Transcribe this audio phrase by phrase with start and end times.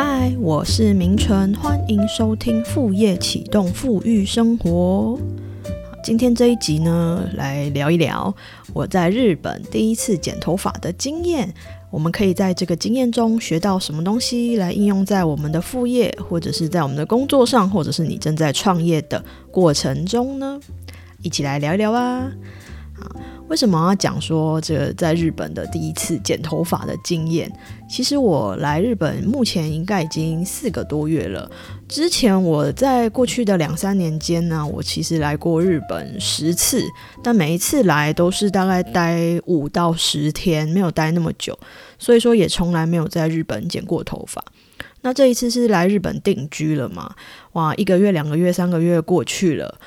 [0.00, 5.18] 嗨，我是明纯，欢迎收听副业启动富裕生活。
[6.04, 8.32] 今天这一集呢，来聊一聊
[8.72, 11.52] 我在日本第一次剪头发的经验。
[11.90, 19.20] 我们可以在这个经验中学到什么东西，来应用在我们的副业，或者是在我们的工作上，或者是你正在创业的
[19.50, 20.60] 过程中呢？
[21.22, 22.30] 一起来聊一聊啊！
[23.00, 23.10] 啊，
[23.48, 27.50] 为什么要讲说这个在日本的第一次剪头发的经验？
[27.88, 31.50] 其实我来日本目前应该已经四个多月了。
[31.88, 36.84] 之前我在过去的两三年间呢，我其实来过日本十次，
[37.24, 41.58] 但每一次来都是大概待五到十天，没有待那么久，
[41.98, 44.44] 所以说也从来没有在日本剪过头发。
[45.00, 47.14] 那这一次是来日本定居了嘛？
[47.52, 49.78] 哇，一个月、两个月、三个月过去了。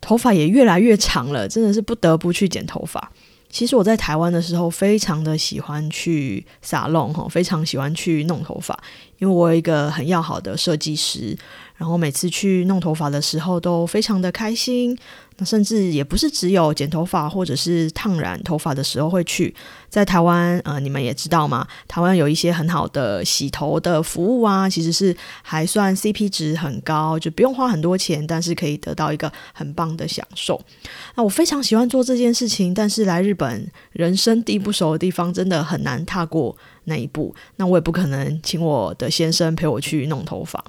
[0.00, 3.12] 头发也越来越长了，真的是不得不去剪头发。
[3.48, 8.78] 其实我在台湾的时候，非常的喜欢去沙龙哈，非常喜欢去弄头发，
[9.18, 11.36] 因为我有一个很要好的设计师，
[11.80, 14.94] 然后每次去弄头发的时候都非常的开心。
[15.38, 19.54] 那甚至也不是只有剪头发或者是烫染头发的时候会去，
[19.88, 30.60] 在台湾，呃，你们也知道嘛，台湾有一些很好的洗头的服务啊，其实是还算 CP 值很高，就不用花很多钱，但是可以得到一个很棒的享受。
[31.14, 36.54] 那我非常喜欢做这件事情，但是来日本人生地不熟的地方，真的很难踏过。
[36.90, 40.62] 那一步，那我也不可能请我的先生陪我去弄头发。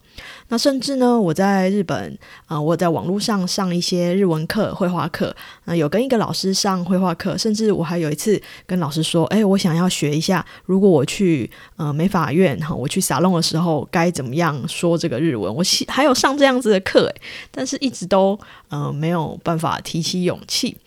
[0.47, 7.37] 那甚至呢，我在日本啊，我在网络上上一些日文课、绘画课，啊，有跟一个老师上绘画课。
[7.37, 20.77] 甚至我还有一次跟老师说：“哎，我想要学一下，如果我去呃美法院哈，我去撒弄的时候该怎么样说这个日文。”我还有上这样子的课，哎，但是一直都呃没有办法提起勇气。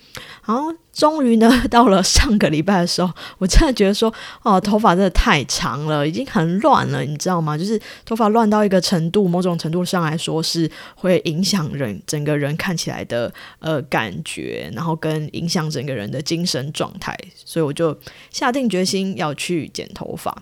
[0.41, 0.84] 好。
[0.95, 7.59] 终于呢，到了上个礼拜的时候，我真的觉得说，哦，头发真的太长了，已经很乱了，你知道吗？
[7.59, 17.97] 就是头发乱到一个程度，某种程度上来说是会影响人整个人看起来的呃感觉，然后跟影响整个人的精神状态，所以我就
[18.31, 20.35] 下定决心要去剪头发。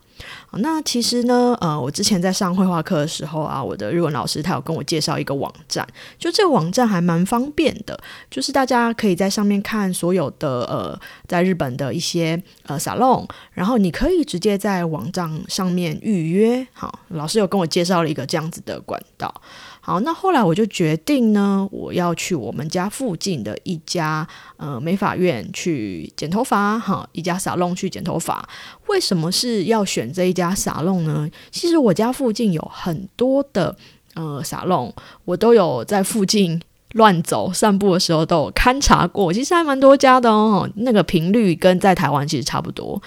[0.59, 5.87] 那其实呢，呃，我之前在上绘画课的时候啊，我的日文老师他有跟我介绍一个网站，
[6.19, 7.99] 就这个网站还蛮方便的，
[8.31, 16.67] 就是大家可以在上面看所有的呃，在日本的一些呃沙龙，然后你可以直接在网站上面预约。
[16.73, 19.33] 好，老师有跟我介绍了一个这样子的管道。
[19.81, 24.27] 好，那后来我就决定呢，我要去我们家附近的一家
[24.57, 28.49] 呃美发院去剪头发，哈，一家沙龙去剪头发。
[28.89, 31.29] 为什么是要选这一家沙龙呢？
[31.51, 33.77] 其实我家附近有很多的
[34.15, 34.93] 呃沙龙，
[35.25, 36.61] 我都有在附近
[36.93, 40.69] 乱走散步的时候都有勘察过，其实还蛮多家的哦。
[40.77, 43.01] 那个频率跟在台湾其实差不多，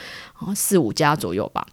[0.56, 1.66] 四五家左右吧。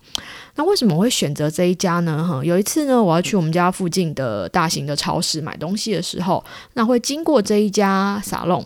[0.56, 2.22] 那为什么会选择这一家呢？
[2.22, 8.62] 哈，有一次呢，我要去我们家附近的大型的超市买东西的时候，那会经过这一家沙龙，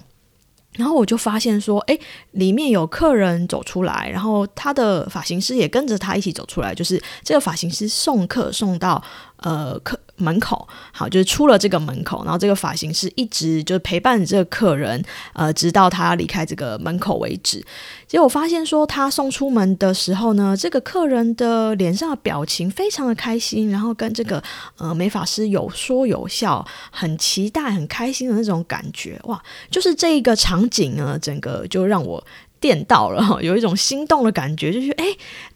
[0.73, 2.01] 然后我就发现说，诶，
[2.33, 9.01] 里面有客人走出来，然后他的发型师也跟着他一起走出来，就是这个发型师送客送到
[9.37, 9.97] 呃客。
[10.17, 15.03] 门口好，就是出了这个门口，然后这个发型师一直就是陪伴着这个客人，
[15.35, 17.65] 呃，直到他离开这个门口为止。
[18.07, 24.43] 结果发现说，他送出门的时候呢，这个客人的脸上的表情非常的开心，然后跟这个
[24.79, 29.21] 呃美发师有说有笑，很期待、很开心的那种感觉。
[29.25, 32.25] 哇，就是这一个场景呢，整个就让我
[32.61, 35.05] 电到了， 有一种心动的感觉，就是哎，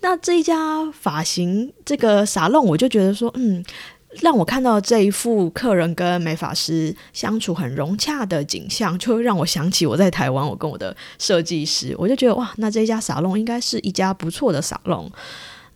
[0.00, 3.64] 那这一家发型这个沙龙，我就觉得说，嗯。
[4.20, 15.10] 让我看到这一副客人跟美发师相处很融洽的景象，就会让我想起我在台湾，我跟我的设计师，我就觉得哇，那这家沙龙应该是一家不错的沙龙。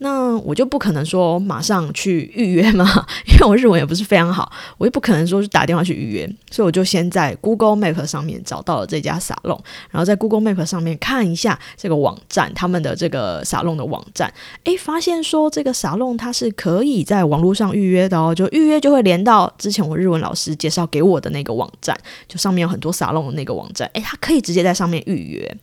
[0.04, 2.84] 那我就不可能说马上去预约嘛，
[3.26, 9.58] 因为我日文也不是非常好，我也不可能说是打电话去预约，所以我就先在 Google Map 上面找到了这家沙龙，
[9.90, 14.30] 然后在 Google Map 上面看一下这个网站，他们的这个沙龙的网站，
[14.64, 21.98] 诶，发现说这个沙龙它是可以在网络上预约的哦，就预约就会连到之前我日文老师介绍给我的那个网站，
[22.28, 25.56] 就上面有很多沙龙的那个网站，诶，它可以直接在上面预约，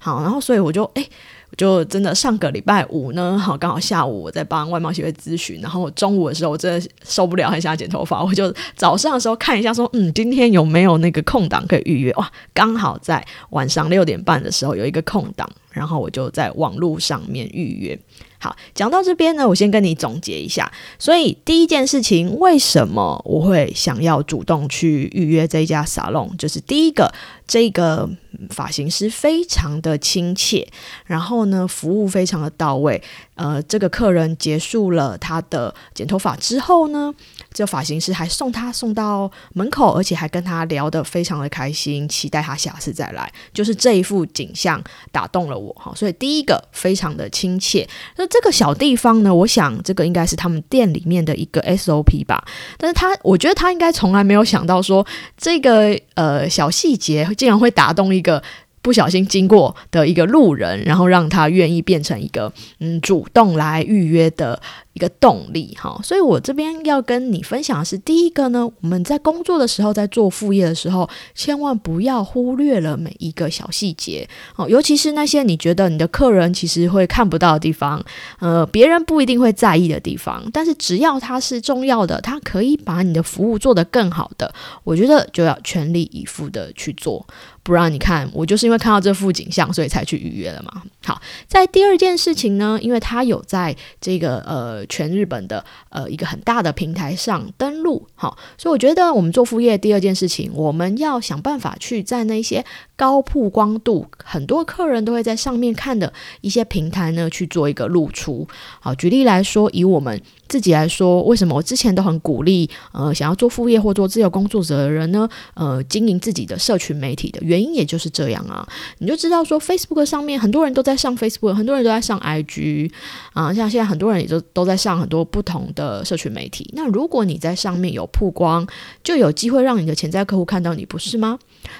[0.00, 1.08] 好，然后所以我就诶。
[1.56, 12.12] 就真的上个礼拜五呢，好刚好下午我在帮外贸协会咨询，然后中午的时候我真的受不了，很想剪头发，我就早上的时候看一下，说嗯，今天有没有那个空档可以预约？
[12.14, 17.98] 哇，刚好在晚上六点半的时候有一个空档，然后我就在网络上面预约。
[18.44, 20.70] 好，讲到这边呢，我先跟你总结一下。
[20.98, 26.30] 所以第一件事情，为什么我会想要主动去预约这家沙龙？
[26.36, 27.10] 就是第一个，
[27.46, 28.06] 这个
[28.50, 30.68] 发型师非常的亲切，
[31.06, 33.02] 然后呢，服务非常的到位。
[33.36, 37.14] 呃，这个客人结束了他的剪头发之后呢，
[37.54, 43.32] 这发型师还送他送到门口，而且还跟他聊得非常的开心，期待他下次再来。
[43.52, 47.88] 就是这一幅景象打动了我哈，所以第一个非常的亲切。
[48.16, 52.44] 那这个小地方呢，我想这个应该是他们店里面的一个 SOP 吧。
[52.76, 58.42] 但是他我觉得他应该从来没有想到说这个呃小细节竟然会打动一个。
[58.84, 64.60] 不小心经过的一个路人，然后让他愿意变成一个嗯主动来预约的。
[64.94, 78.00] 一个动力哈，所以我这边要跟你分享的是，第一个呢，我们在工作的时候，在做副业的时候，千万不要忽略了每一个小细节哦，尤其是那些你觉得你的客人其实会看不到的地方，
[78.38, 84.54] 呃，别人不一定会在意的地方，但是只要它是重要的，它可以把你的服务做得更好的，
[84.84, 87.26] 我觉得就要全力以赴的去做，
[87.64, 90.82] 不让你看，我就是因为看到这幅景象，所以才去预约了嘛。
[91.04, 94.84] 好，在第二件事情呢，因为他有在这个呃。
[94.86, 102.64] 全日本的呃一个很大的平台上登录，好，所以我觉得我们做副业第二件事情，我们要想办法去在那些
[102.96, 108.46] 高曝光度、很多客人都会在上面看的一些平台呢去做一个露出。
[108.80, 110.20] 好，举例来说，以我们。
[110.46, 115.26] 自己来说，为什么我之前都很鼓励呃想要做副业或做自由工作者的人呢？
[115.54, 118.64] 呃，经营自己的社群媒体的原因也就是这样啊。
[118.98, 122.92] 你就知道说，Facebook 上面很多人都在上 Facebook，很多人都在上 IG
[123.32, 126.70] 啊，像现在很多人也都都在上很多不同的社群媒体。
[126.74, 128.64] 那如果你在上面有曝光，
[129.02, 131.38] 就有机会让你的潜在客户看到你，不是吗？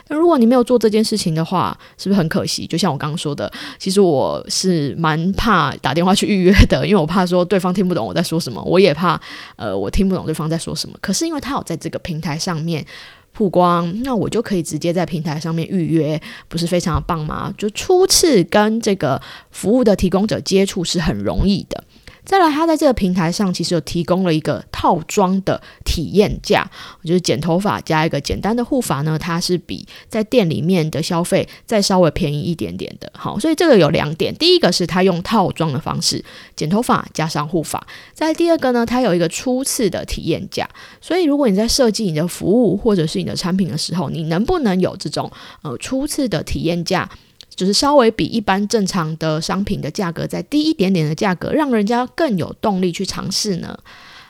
[0.09, 2.67] 那如果你没有做这件事情的话，是不是很可惜？
[2.67, 9.21] 就像我刚刚说的，其实我是蛮怕打电话去预约的，因为我怕说对方听不懂我在说什么，我也怕
[9.57, 10.97] 呃我听不懂对方在说什么。
[11.01, 12.85] 可是因为他有在这个平台上面
[13.33, 17.53] 曝光，那我就可以直接在平台上面预约，不是非常的棒吗？
[17.59, 19.21] 就初次跟这个
[19.51, 21.83] 服务的提供者接触是很容易的。
[22.25, 26.69] 再来，他在这个平台上其实有提供了一个套装的体验价，
[27.05, 33.13] 就是剪头发加一个简单的护发呢，它是比在店里面的消费再稍微便宜一点点的。
[33.15, 36.25] 好，所以这个有两点，第一个是他用套装的方式
[36.57, 40.69] 剪头发加上护发，在第二个呢，它有一个初次的体验价。
[41.03, 45.31] 所以如果你在设计你的服务或者是你的产品的时候，你能不能有这种
[45.63, 47.09] 呃初次的体验价？
[47.55, 53.79] 就是稍微比一般正常的商品的价格再低一点点的价格，让人家更有动力去尝试呢。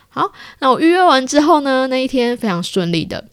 [0.09, 3.25] 好，那我预约完之后呢，那一天非常顺利的。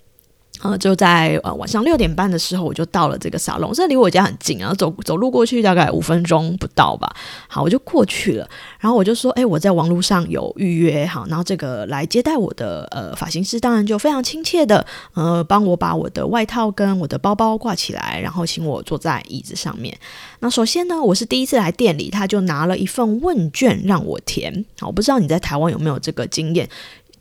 [0.63, 7.13] 呃，就在呃晚上六点半的时候，我就到了这个沙龙，这离我家很近啊，走走路过去大概五分钟不到吧。
[7.49, 8.49] 好，我就过去了，
[8.79, 19.93] 然后我就说，哎，我在网络上有预约，好，然后这个来接待我的呃发型师，当然就非常亲切的，呃，帮我把我的外套跟我的包包挂起来，然后请我坐在椅子上面。
[20.39, 24.65] 那首先呢，我是第一次来店里，他就拿了一份问卷让我填。
[24.79, 26.69] 好，我不知道你在台湾有没有这个经验。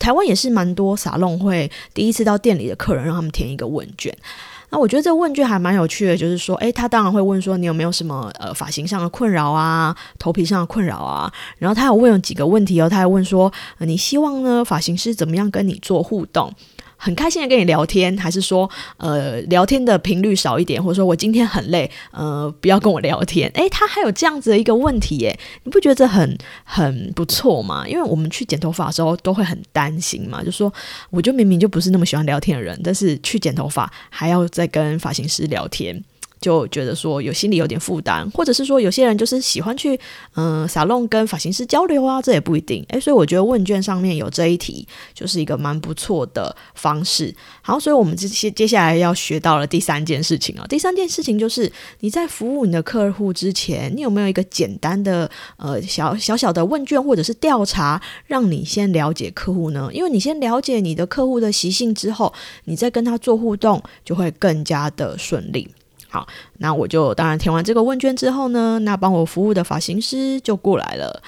[0.01, 4.11] 台湾也是蛮多沙龙会第一次到店里的客人让他们填一个问卷，
[4.71, 16.51] 那我觉得这问卷还蛮有趣的，就是说，诶，他当然会问说你有没有什么呃发型上的困扰啊，头皮上的困扰啊，然后他有问有几个问题哦，他还问说你希望呢发型师怎么样跟你做互动？
[17.03, 23.49] 很开心的跟你聊天，还是说，呃，聊天的频率少一点，或者说我今天很累，呃，不要跟我聊天。
[23.55, 27.87] 诶，他还有这样子的一个问题，耶，你不觉得这很很不错吗？
[27.87, 30.71] 因为我们去剪头发的时候都会很担心嘛，就说，
[31.09, 36.03] 我就明明就不是那么喜欢聊天的人，但是去剪头发还要再跟发型师聊天。
[36.41, 39.97] 就觉得说有心里有点负担，或者是说有些人就是喜欢去
[40.35, 47.33] 嗯沙龙跟发型师交流啊，这也不一定诶，所以我觉得问卷上面有这一题就是一个蛮不错的方式。
[47.61, 50.65] 好，所以我们这些接下来要学到了第三件事情啊。
[50.67, 59.89] 第三件事情就是你在服务你的客户之前，你有没有一个简单的呃小小小的问卷或者是调查，让你先了解客户呢？
[59.93, 62.33] 因为你先了解你的客户的习性之后，
[62.65, 65.69] 你再跟他做互动就会更加的顺利。
[66.11, 66.27] 好，
[66.57, 71.23] 那我就当然填完这个问卷之后呢，那帮我服务的发型师就过来了。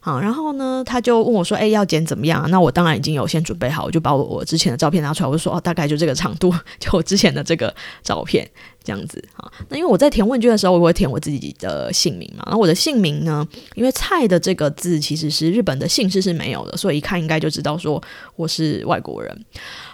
[0.00, 8.48] 好，然后呢，他就问我说：“哎，要剪怎么样？”那我当然已经有先准备好，我就把我我之前的照片拿出来，我就说：“哦，大概就这个长度， 就我之前的这个照片
[8.84, 12.44] 这样子。”好，那因为我在填问卷的时候，我会填我自己的姓名嘛。
[12.46, 18.02] 然后我的姓名呢，因为“菜”的这个字其实是日本的姓氏是没有的，所以一看应该就知道说
[18.36, 19.44] 我是外国人。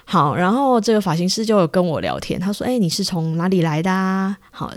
[0.04, 4.36] 好，然后这个发型师就跟我聊天，他说：“哎，你是从哪里来的？”啊？
[4.50, 4.70] 好，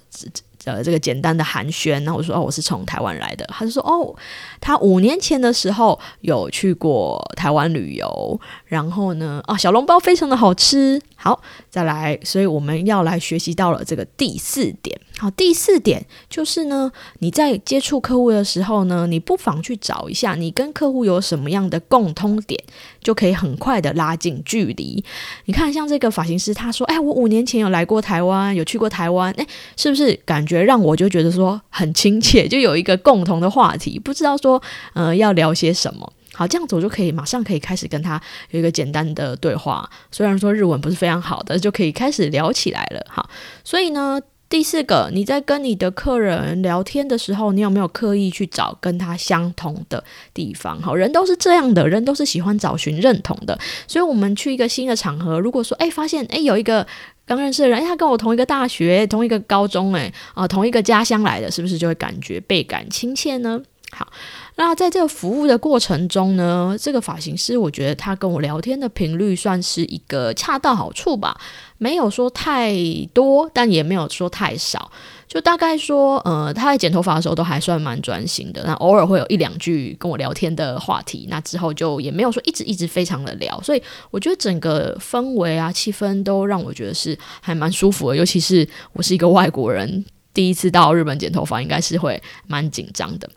[0.68, 2.00] 呃，这个简单的寒暄。
[2.02, 4.16] 那我说：“哦，我是从台湾来的。”他就说：“哦，
[4.60, 14.98] 他五年前的时候有去过台湾旅游，然后呢，啊，小笼包非常的好吃。”好，再来，所以我们要来学习到了这个第四点。
[15.18, 22.58] 好，第四点就是呢，你在接触客户的时候呢，你不妨去找一下你跟客户有什么样的共通点，
[23.02, 25.04] 就可以很快的拉近距离。
[25.44, 34.62] 你看，像这个发型师，他说：“哎，我五年前有来过台湾，有去过台湾。”哎，是不是感觉让我就觉得说很亲切，就有一个共同的话题，不知道说
[34.94, 36.14] 呃要聊些什么。
[36.38, 39.90] 好，这样子我就可以马上可以开始跟他有一个简单的对话。
[40.12, 43.04] 虽然说日文不是非常好的，就可以开始聊起来了。
[43.10, 43.28] 好，
[43.64, 50.04] 所以呢，第四个，你在跟你的客人聊天的时候，你有没有刻意去找跟他相同的
[50.34, 50.80] 地方？
[50.80, 53.58] 好，人都是这样的，人都是喜欢找寻认同的。
[53.88, 56.86] 所以，我们去一个新的场合，如果说，哎，发现，哎，有一个
[57.26, 63.62] 刚认识的人，哎，他跟我同一个大学，同一个高中，哎，啊，同一个家乡来的，是不是就会感觉倍感亲切呢？
[63.98, 64.08] 好。
[64.56, 71.40] 那在这个服务的过程中呢，这个发型师我觉得他跟我聊天的频率算是一个恰到好处吧，
[71.78, 72.74] 没有说太
[73.14, 74.92] 多，但也没有说太少，
[75.28, 90.04] 就大概说，呃，他在剪头发的时候都还算蛮专心的，那偶尔会有一两句跟我聊天的话题，那之后就也没有说一直一直非常的聊，所以我觉得整个氛围啊气氛都让我觉得是还蛮舒服的，尤其是我是一个外国人。
[90.38, 93.28] 第一次到日本剪头发，应该是会蛮紧张的。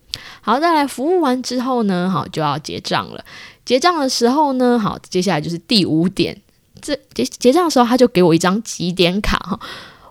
[0.43, 3.25] 好，再来服务完之后呢，好就要结账了。
[3.65, 6.39] 结账的时候呢，好，接下来就是第五点。
[6.83, 9.59] 这结结账的时候，他就给我一张几点卡哈。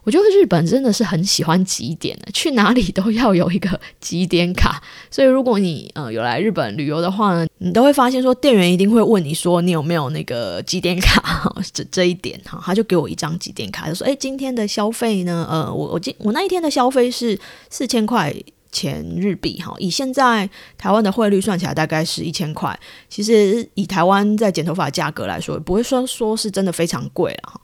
[0.09, 4.81] 我觉得日本真的是很喜欢几点的，去哪里都要有一个几点卡。
[5.11, 17.39] 所以如果你呃有来日本旅游的话呢，你都会发现说店员一定会问你说你有没有那个几点卡 这这一点哈，他就给我一张几点卡，就说哎今天的消费呢，呃我我今我那一天的消费是
[17.69, 18.33] 四千块
[18.71, 22.75] 钱日币哈，以现在台湾的汇率算起来大概是一千块。
[23.09, 27.61] 其实以台湾在剪头发价格来说，不会说说是真的非常贵了。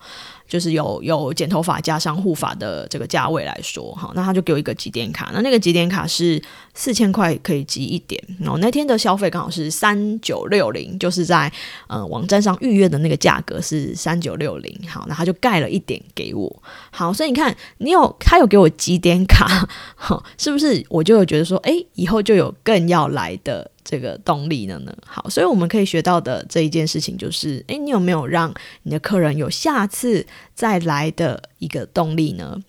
[0.47, 6.41] 就是有有剪头发加上护发的这个价位来说，哈，那他就给我一个几点卡，那那个几点卡是
[6.73, 11.51] 四千块可以积一点，然后那天的消费刚好是三九六零，就是在
[11.87, 23.71] 呃网站上预约的那个价格是三九六零，好，那他就盖了一点给我，好，所以你看你有他有给我几点卡， 好，是不是我就有觉得说，哎，以后就有更要来的。
[23.85, 24.91] 这个动力了呢？
[25.05, 30.25] 好，所以我们可以学到的这一件事情就是：诶，你有没有让你的客人有下次
[30.55, 32.59] 再来的一个动力呢？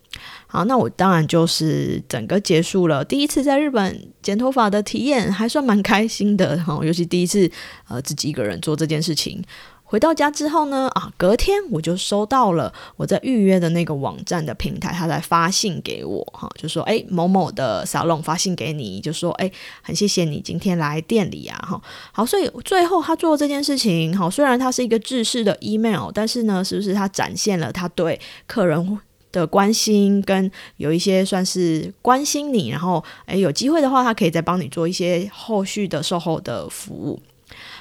[0.47, 7.51] 好，那我当然就是整个结束了第一次在日本剪头发的体验，还算蛮开心的哈，尤其第一次
[7.89, 9.43] 呃自己一个人做这件事情。
[9.89, 19.49] 回到家之后呢，啊，隔天我就收到了我在预约的那个网站的平台，他在发信给我，哈，就说，哎，某某的沙龙发信给你，就说，哎，
[19.83, 28.99] 很谢谢你今天来店里啊，哈，好，所以最后他做这件事情，好，虽然他是一个制式的 email，但是呢，是不是他展现了他对客人
[29.31, 37.21] 的关心，跟有一些算是关心你，然后，哎，有机会的话，他可以再帮你做一些后续的售后的服务。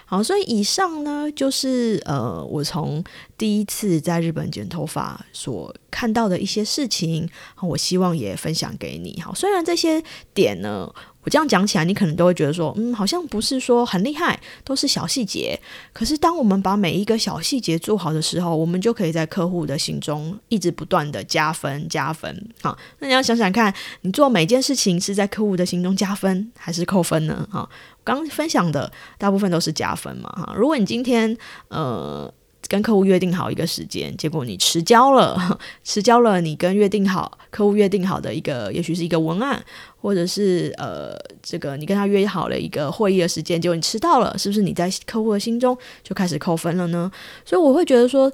[0.06, 3.04] 好，所以以上呢，就是呃，我从
[3.38, 7.30] 第一次在日本剪头发所看到的一些事情，
[7.62, 9.22] 我希望也分享给你。
[9.22, 10.92] 好，虽然这些点呢。
[11.26, 15.60] 我这样讲起来，你可能都会觉得说，嗯，好像不是说很厉害，都是小细节。
[15.92, 22.48] 可是，当我们把每一个小细节做好的时候，我们就可以在客户的心中一直不断的加分、加分。
[22.62, 27.50] 好，那你要想想看，你做每件事情是在客户的心中加分还是扣分呢？
[27.52, 27.68] 哈，
[28.04, 30.30] 刚分享的大部分都是加分嘛。
[30.30, 31.36] 哈，如果你今天
[31.70, 32.32] 呃。
[32.68, 39.64] 跟客户约定好一个时间，结果你迟交了， 迟交了你跟约定好客户约定好的一个，也许是一个文案，
[40.02, 47.12] 或者是呃，这个你跟他约好了一个会议的时间，结果你迟到了，是不是你在客户的心中就开始扣分了呢？
[47.46, 48.32] 所以我会觉得说，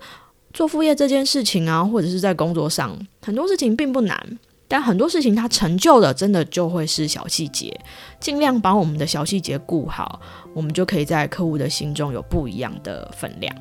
[0.54, 7.78] 做副业这件事情啊，或者是在工作上，很多事情并不难，但很多事情它成就的真的就会是小细节，
[8.20, 10.22] 尽量把我们的小细节顾好，
[10.54, 13.54] 我们就可以在客户的心中有不一样的分量。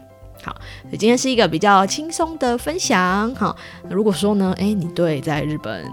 [0.42, 3.34] 好，所以今天是一个比较轻松的分享。
[3.34, 3.54] 好，
[3.88, 5.84] 如果说呢，哎，你对在日本，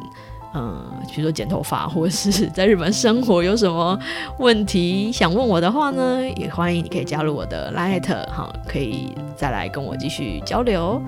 [0.53, 3.97] 嗯，比如说剪头发 或者是在日本生活有什么
[4.39, 11.01] 问题想问我的话呢，也欢迎你可以加入我的 Light，好，可以再来跟我继续交流。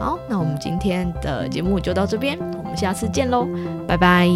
[0.00, 3.46] 好，那我们今天的节目就到这边，我们下次见喽，
[3.86, 4.28] 拜拜。